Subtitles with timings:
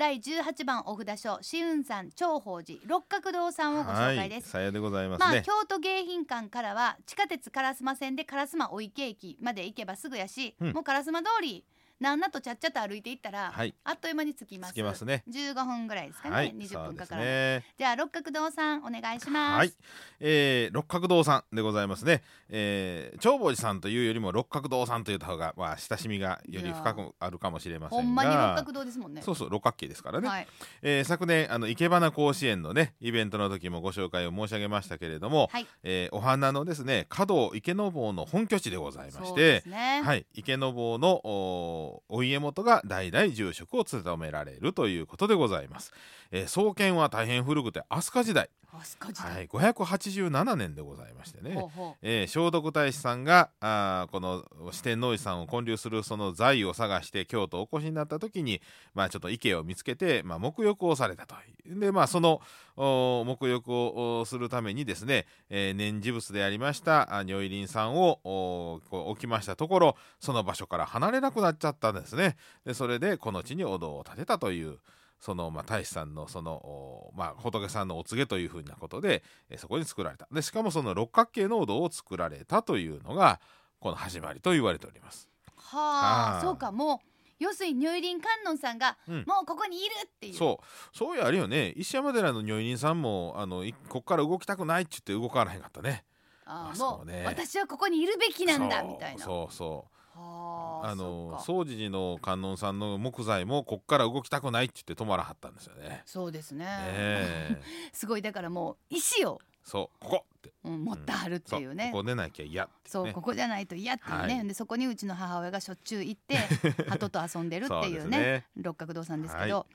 [0.00, 5.42] 第18番お札書紫雲山長宝寺六角堂さんをご紹介です、さようでございますまあ、ね。
[5.44, 11.66] 京都迎賓館からは地下鉄烏丸線で烏丸お池駅まで行けばすぐやし、うんもう烏丸通り
[12.00, 13.74] なんなとちゃっちゃと歩いていったら、はい。
[13.84, 14.72] あっという間に着きます。
[14.72, 15.22] 着きますね。
[15.28, 17.64] 15分ぐらいですかね、はい、20そうです分かからね。
[17.78, 19.58] じゃあ六角堂さんお願いします。
[19.58, 19.72] はい、
[20.18, 22.22] えー、六角堂さんでございますね。
[22.48, 28.02] えー、長宝寺さんというよりも六角堂さんと言った方がまあ親しみがより深くあるかもしれませんが。
[28.02, 29.20] ほんまに六角堂ですもんね。
[29.20, 30.28] そうそう六角形ですからね。
[30.28, 30.46] はい、
[30.80, 35.66] えー昨年あの生け花甲子園のねイベントの時もご紹介を申し上げましたけれども、はい。
[35.82, 45.92] えーお花のですね華道池坊の本拠地でございましてす、ね、はい、池坊のおお家元が代々住職を務められるということでございます。
[46.32, 51.54] えー創建は大変古くて飛鳥時代、飛鳥時代、はい、587年でございましてね。
[51.54, 51.94] ほうほう。
[52.02, 58.60] えー聖徳太子さんがあーこの四天王寺さんを建立するその財を探して京都お越しになった時に、
[58.94, 61.34] まあ、ちょっと池を見つけて、まあ、沐浴をされたと
[61.66, 62.40] で、まあ、その
[62.76, 72.36] お沐浴をおするためにですね、えー念持仏でありましたあ如意輪さんを置きましたところその場所から離れなくなっちゃったんですね。
[72.64, 74.78] でそれでこの地にお堂を建てたという。
[75.18, 80.26] そのまあ大師さんのそのおまあ仏さんのお告げというふうなことで、えーそこに作られた。
[80.32, 83.38] でしかもその六角形のお堂を作られたというのが
[83.80, 85.28] この始まりと言われております。
[85.56, 86.72] はあそうか。
[86.72, 89.14] もう要するに如意輪観音さんが、うん。
[89.26, 90.34] もうここにいるっていう。
[90.34, 90.96] そう。
[90.96, 91.74] そういうあるよね。
[91.76, 96.04] 石山寺の如意輪さんもあのいこっから動きたくないって言って動かなへんかったね。
[96.46, 97.24] ああーもうね。
[97.26, 99.22] 私はここにいるべきなんだみたいな。
[99.22, 99.94] そうそう。
[99.94, 106.02] はああの総持寺の観音さんの木材もこっから動きたくないって言って止まらはったんですよね。
[106.06, 106.64] そうですね。
[106.64, 107.62] ねえ。
[107.92, 108.22] すごい。
[108.22, 110.04] だからもう石を、そう。
[110.04, 110.24] ここ。
[110.38, 112.70] ってうん、持ってはるってそういうね、ここ出なきゃ嫌ね。
[112.86, 114.48] そうここじゃないと嫌っていうね、はい。
[114.48, 116.36] でそこにうちの母親がしょっちゅう行って
[116.88, 118.18] 鳩と遊んでるっていうね。
[118.18, 118.46] ね。
[118.56, 119.66] 六角堂さんですけど、は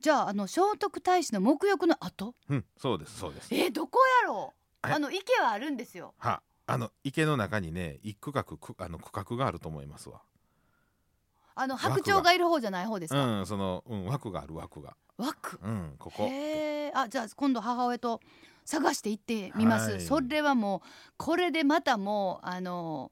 [0.00, 3.54] じゃああの聖徳太子の沐浴の後うんそうですそうです。
[3.54, 10.22] えーどこやろうえあの池はあるんですよはあの池の中にね一区画くあの区画があると思いますわ。
[11.54, 14.94] あの白鳥がいる方じゃない方ですか、うんその、うん、枠がある枠が。
[15.16, 15.58] 枠？
[15.62, 16.24] うんここ。
[16.24, 18.20] へえあじゃあ今度母親と
[18.66, 20.00] 探して行ってみます、はい。
[20.02, 23.10] それはもうこれでまたもうあの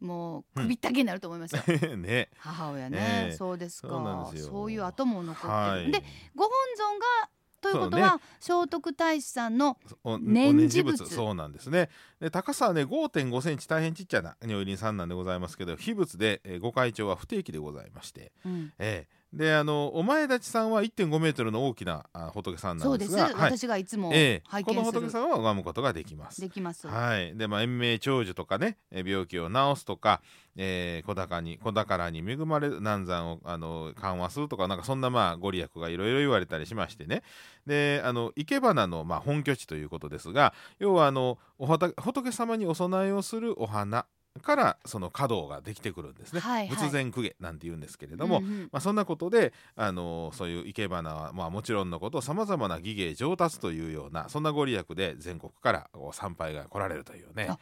[0.00, 1.62] もう首ったけになると思いますよ、
[1.96, 2.28] ね。
[2.38, 2.98] 母親ね、
[3.28, 3.36] ええ。
[3.36, 3.88] そうですか。
[3.88, 4.50] そうなんですよ。
[4.50, 5.90] そういう跡も残ってる、はい。
[5.90, 6.04] で
[6.34, 7.30] ご本尊が
[7.60, 9.76] ということは、聖徳太子さんの
[10.20, 11.90] 念仏そうなんですね。
[12.20, 18.72] で高さはね5.5センチ大変ちっちゃな如意輪さんなんでございますけど秘仏で、えーご会長は不定期でございまして、うん。
[18.78, 23.34] ええであのお前立ちさんは1.5メートルの大きなあ仏さんなんですがはい。
[23.34, 24.48] 私がいつもええ。
[24.48, 26.40] 拝この見する、仏さんは拝むことができます。
[26.40, 30.22] できます、はい、でまあ延命長寿とかねえ病気を治すとか、
[30.56, 37.22] えー、小高に小宝に恵まれる難産をあの緩和するとかなんかそんなまあご利益がいろいろ言われたりしましてね。
[37.66, 44.06] であの生け花のまあ本拠地ということですが要はあのお仏仏様にお供えをするお花
[44.40, 46.76] からその華道ができてくるんですね、はいはい。
[46.76, 48.60] 仏前公家なんて言うんですけれども、うんうん。
[48.72, 57.48] まあ、そんなことであのそういう生け花は、まあ、もちろんのことさまざまな技芸上達というようなそんなご利益で全国から参拝が来られるというね。
[57.50, 57.58] あ。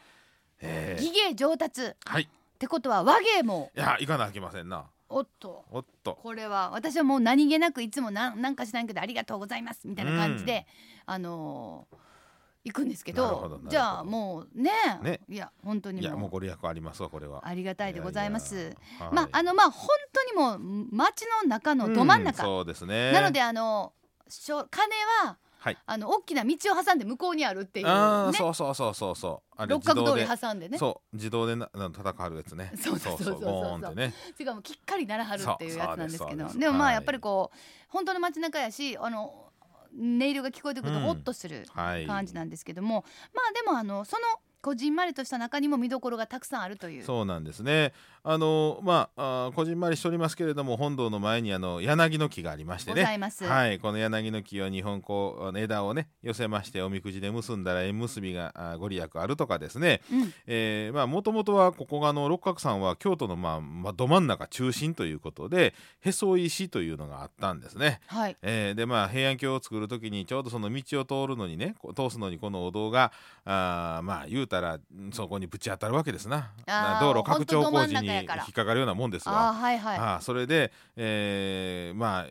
[0.59, 1.83] えー技芸上達。
[1.83, 2.29] っはい。
[2.59, 3.71] てことは和芸も。
[3.75, 4.85] いや行かなあきませんな。
[5.09, 5.63] おっと。
[5.71, 6.17] おっと。
[6.21, 10.65] これは私はもう何気なくいつもなんなんか知らんけどありがとうございますみたいな感じで、
[11.05, 12.06] あのー
[12.67, 15.21] 行くんですけどじゃあもうねね。
[15.29, 17.47] いや本当にいやももううご利益ありますわこれは。
[17.47, 18.75] ありがたいでございます。
[19.11, 23.11] まああのまあ本当にもう街の中のど真ん中、うんそうですね。
[23.13, 23.93] なのであの
[24.27, 25.77] しょ金は、はい。
[25.85, 29.67] あの大きな道を挟んで向こうにあるっていうあそうそうそうそうそう。
[29.67, 30.77] 六角通り挟んでね。
[30.77, 32.71] そう自動でなな戦うやつね。
[32.75, 33.41] そうそうそうそうそう。
[33.41, 34.13] ボーンってね。
[34.37, 36.47] しかもきっかりならはるっていうやつなんですけど。
[36.53, 36.93] でもまはい。
[36.93, 37.57] あやっぱりこう
[37.89, 39.46] 本当の街中やしあの
[39.97, 42.05] 音色が聞こえてくるとうんホッとするはい。
[42.05, 43.03] 感じなんですけども、
[43.33, 44.23] まあでもあのその
[44.61, 47.93] こじんまりとした中にも見どころがたくさんあるというそうなんですね。
[48.29, 53.03] あのまあこじんまりしておりますけれども本堂の前にあの柳の木がありましてごね。
[53.03, 53.45] ざいます。
[53.45, 68.01] はい、この柳の木を2本こう枝をね寄せましておみくじで結んだら縁結びがあご利益あるとかですねうんえーまあもともとはここがあの六角山は京都のまあ、まあ、ど真ん中中心ということでへそ石というのがあったんですね。
[68.07, 73.13] はいえーでまあ平安京を作る時にちょうどその道を通るのにね通すのにこのお堂が
[73.45, 74.81] あーまあ言うたらん
[75.13, 76.51] そこにぶち当たるわけですな
[76.99, 79.49] 道路拡張工事に引っからかかるようなもんですあわ。
[79.49, 80.23] あはいはい。
[80.23, 82.27] それで、えーまあ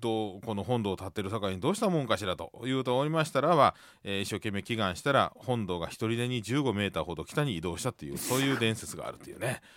[0.00, 3.74] どうこの本堂を建ってる境にどうしたもんかしらと言うとおりましたらば、
[4.04, 9.60] えー一生懸命祈願したら本堂が一人でに15メーターほど北に移動したっていう そういう伝説があるというね。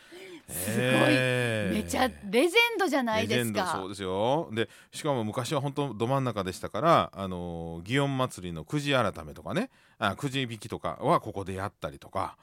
[0.50, 9.70] すごいえーめちゃレジェンドじゃないですレジェンドそかうですよでしかも昔は本当ど真ん中でしたからあの祇園祭りのくじ改めとかね
[10.00, 12.36] あくじ引きとかはここでやったりとか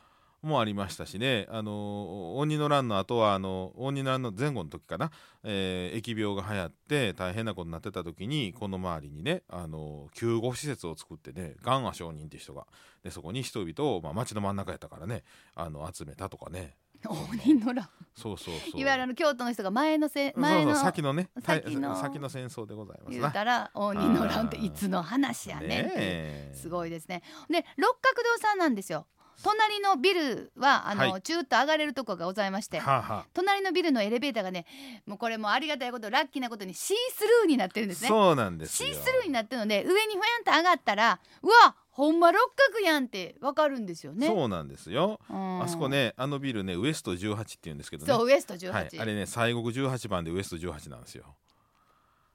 [0.42, 1.46] もありましたしね。
[1.50, 5.10] あの鬼の乱の後はあの鬼の乱の前後の時かな、
[5.42, 12.66] えー疫病が流行って大変なことになってた時にこの周りにねあの救護施設を作ってねガンア上人って人が。
[13.02, 15.22] でそこに人々を、まあ、町の真ん中やったからね
[15.54, 16.76] あの集めたとかね。
[17.08, 17.88] 鬼の乱。
[18.14, 18.80] そうそうそう。
[18.80, 27.22] いわゆるあの京都の人が前のせ前の先のねた先の先の戦争でございます言なうたら鬼の乱っていつの話やねんっていうえすごいですね。
[27.48, 29.06] で六角堂さんなんですよ。
[29.42, 31.22] 隣のビルはあの、はい。
[31.22, 32.78] チューッと上がれるとこがございまして。
[32.78, 34.66] はあ、は隣のビルのエレベーターがね
[35.06, 38.08] もうこれもありがたいことラッキーなことにシースルーになってるんですね。
[38.08, 38.88] そうなんですよ。
[38.88, 42.42] シースルーになってるので上にふやんと上がったらうわほんま六
[42.72, 44.26] 角やんってわかるんですよね。
[44.26, 45.62] そうなんですよ、うん。
[45.62, 48.12] あそこねあのビルねウエスト18って言うんですけどね。
[48.12, 51.24] そうウエスト18、はい、あれね西国18番でウエスト18なんですよ。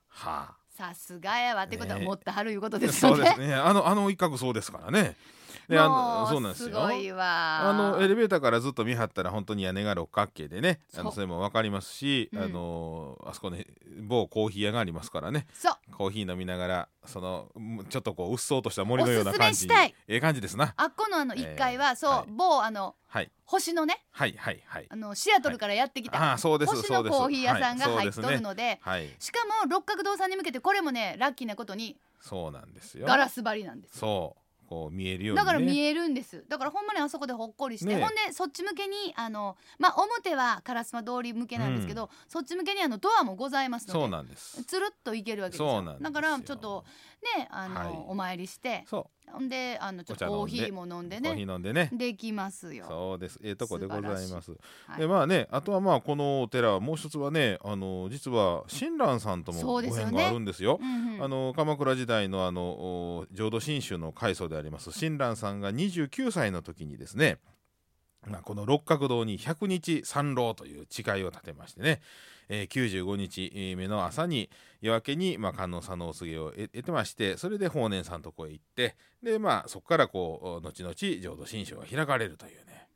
[0.08, 2.04] はさすがやわってことはね。
[2.06, 3.16] 持ってはるいうことあですよね。
[3.16, 3.54] そうですね。
[3.54, 5.16] あのあの一角そうですからね
[5.68, 6.68] であのもそうなんですよ。
[6.68, 7.68] すごいわ。
[7.70, 12.42] あのエレベーターからずっと見張ったら本当に屋根が六角形でねあのそうそれも分かりますし、うん。
[12.42, 13.66] あのあそこね
[14.00, 15.46] 某コーヒー屋がありますからね。
[15.54, 15.74] そう。
[15.92, 19.68] コーヒー飲みながらそのうんちょっとこううっそうとした森のような感じ。
[19.72, 20.74] ええ感じですな。
[20.76, 22.26] あっこのあの1階は、そう、えーはい。
[22.30, 23.30] 某あのはい。
[23.44, 24.86] 星のねはいはいはい。
[24.88, 29.10] あのシアトルからやってきた、ああそうです星のコーヒー屋さんがはい入っとるので,、はい。
[29.18, 33.06] しかも六角堂さんに向けてこれもねラッキーなことにそうなんですよ。
[33.06, 33.98] ガラス張りなんですよ。
[34.00, 34.41] そう
[34.72, 36.44] こう見えるように、ね、だから見えるんです。
[36.48, 44.64] だからほんまにあそこでほっこりして、ねほんでそっち向けにあのまあ表は烏丸通り向けなんですけど、そっち向けにあのドアもございますのでそうなんです。
[44.64, 45.68] つるっと行けるわけですよ。
[45.68, 46.10] そうなんですよ。
[46.10, 46.84] だからちょっと
[47.36, 48.04] ねあの、はい。
[48.08, 48.84] お参りして。
[48.86, 51.88] そほんであのちょっとコーヒーも飲んでうコーヒねー飲んでね。
[51.92, 52.84] できますよ。
[52.88, 53.38] そうです。
[53.42, 54.32] ええとこでございます。
[54.86, 55.00] はい。
[55.00, 60.78] でまあねあとはまあこのお寺はもう一つはねあの実は親鸞さんともそご縁があるんですよ。
[60.80, 61.24] うんうん。
[61.24, 67.38] あの鎌倉時代のあのお浄土真宗の開祖であります親鸞さんが29歳の時にですね、
[68.26, 72.00] まあ、この六角堂に100日参籠という誓いを立てましてね、
[72.48, 82.88] えー95日目の朝に夜明けに、まあ、観音さんのお告げを得得てましてそれで法然さんのとこへ行ってで、まあ、そこからこう後々浄土真宗が開かれるというね。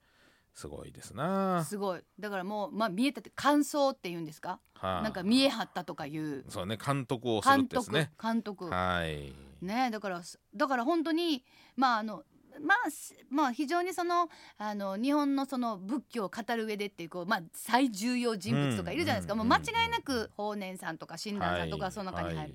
[0.55, 1.65] すごいですな。
[1.65, 2.01] すごい。
[2.19, 4.59] だからもう、まあ、見えたって感想っていうんですか？
[4.75, 5.03] はあ。
[5.03, 6.45] なんか見えはったとかいう。
[6.49, 8.11] そうね監督をするん監督、ですね。
[8.23, 8.65] 監督。
[8.71, 9.33] はい。
[9.61, 10.23] ねだから
[10.55, 11.45] だから本当に
[11.77, 12.23] まああの
[12.61, 22.55] まあしまあ非常にそのあの日本のその仏教を語る上でっていうこうまあ最重要人物とかいるじゃないですか、うんもう間違いなく法然さんとか親鸞さんとかその中に入る、はい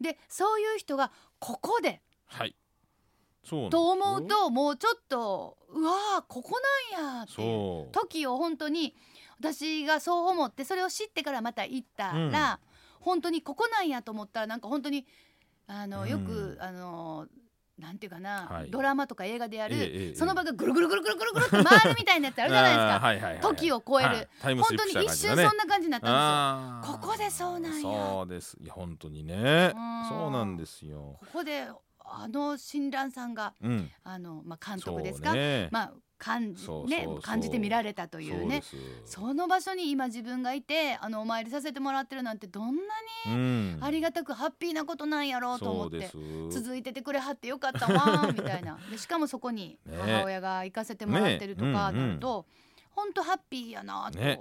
[0.00, 2.56] でそういう人がここではい。
[3.44, 6.60] そうとよ思うともうちょっとうわーここ
[6.94, 8.94] なんやっていう時を本当に
[9.40, 12.60] 私がそう思ってそれを知ってからまた行ったら、
[13.00, 15.06] 本当にここなんやと思ったらなんか本当に
[15.66, 16.08] あのうん。
[16.08, 17.26] よく、あの
[17.82, 23.06] なんていうかな、はいドラマとか映画でやる、ええええその場がぐるぐるぐるぐるぐるぐるって回るみたいなやつあるじゃないですか。
[23.06, 31.18] はいはいはい、時を超えるはいタイムスリップ本当に一した感じだね瞬そんな感じになったんあーここでそうなんやそうですいや本当にねうんそうなんですよですよ。
[31.20, 31.66] ここで
[32.04, 38.62] あの親鸞さんがうんあの、まあ、監督ですか、そうねまあ感じね感じて見られたというね。
[39.04, 42.82] その場所に今自分がいてあのお参りさせてもらってるなんてどんな
[43.26, 43.76] うん。
[43.76, 46.62] にありがたくハッピーなことなんやろうと思ってそうです。
[46.62, 48.78] 続いててくれはってよかったわ みたいな。
[48.88, 49.98] でしかもそこにね。
[49.98, 51.98] 母親が行かせてもらってるとかね。
[51.98, 52.46] なると、
[52.90, 54.40] ほんとハッピーやなと、ね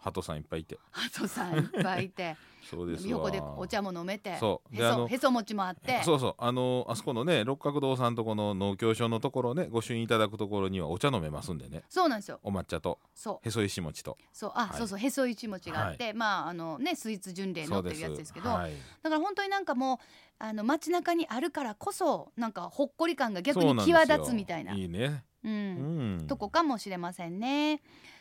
[0.00, 0.78] 鳩さんいっぱいいて。
[0.90, 2.36] ハトさんいっぱいいて。
[2.68, 3.10] そうですわ。
[3.10, 4.30] 横でお茶も飲めて。
[4.30, 4.76] へそう。
[4.76, 6.02] であのそへそ餅もあって。
[6.04, 6.34] そうそう。
[6.38, 11.82] あのあそこのね六角堂さんとこの農協所のところねご朱印いただくところにはお茶飲めますんでね。
[11.88, 12.40] そうなんですよ。
[12.42, 12.98] お抹茶と。
[13.14, 13.48] そう。
[13.48, 14.16] へそ石餅と。
[14.32, 14.52] そう。
[14.54, 14.78] あ、はい。
[14.78, 18.72] そうそうへそ一餅があって、まああのねスイーツ巡礼のっていうやつですけどはい。
[19.02, 19.98] だから本当になんかもう
[20.38, 24.72] あの街中にあるからこそなんかほっこり感が逆に際立つみたいな。
[24.74, 26.16] いいねう、うん。
[26.18, 27.80] んとこかもしれませんね。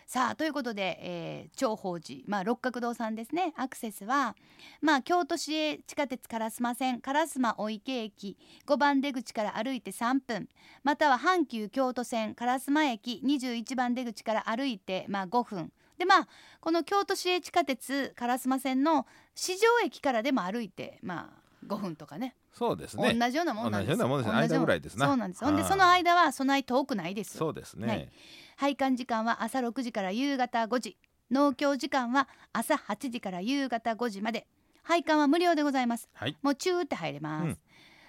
[0.10, 3.54] さあということで、えー、長宝寺、まあ、六角堂さんですね。
[3.56, 4.36] アクセスは、
[4.82, 8.36] まあ、京都市営地下鉄烏丸線烏丸御池駅
[8.66, 10.50] 5番出口から歩いて3分
[10.84, 15.72] または阪急京都線烏丸駅21番出口から歩いて、まあ、5分。
[16.00, 16.28] でまあ
[16.60, 22.36] この京都市営地下鉄烏丸線の市場駅からでも歩いて、まあ、5分とかね。
[22.54, 23.14] そうですね。
[23.14, 23.98] 同じようなもんなんです。
[23.98, 25.08] 同じようなもんです間ぐらいですな。
[25.08, 25.44] そうなんです。
[25.44, 27.38] ほんではいその間はそんなに遠くないです。
[27.38, 28.10] そうですね、はい。
[28.58, 30.98] 拝観時間は朝6時から夕方5時。
[31.32, 34.48] 農協時間は朝8時から夕方5時まで。
[34.84, 36.10] 拝観は無料でございます。
[36.14, 36.38] はい。
[36.42, 37.58] もうチューって入れます、うん。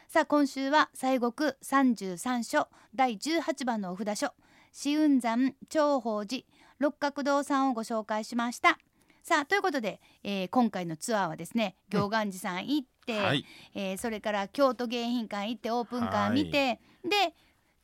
[0.09, 4.35] さあ今週は西国33所第18番のお札所
[4.73, 6.45] 紫雲山長宝寺。
[6.79, 8.79] 六角堂さんをご紹介しました。
[9.23, 13.45] さあということで、えー今回のツアーはですね行願寺さん行って、はい。
[13.75, 17.35] えーそれから京都迎賓館行ってオープンカー見て、で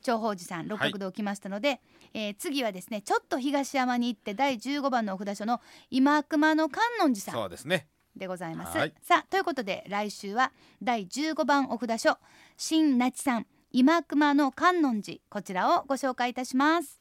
[0.01, 1.81] 長宝寺さん六角堂来ましたので、
[2.13, 7.87] えー次はですねちょっと東山に行って第15番のお札所の今熊の観音寺さんそうですね。
[8.15, 8.77] でございます。
[8.77, 8.93] はい。
[9.01, 12.17] さあということで来週は第15番お札所
[12.57, 16.99] 新那智さん今熊の観音寺こちらをご紹介いたします。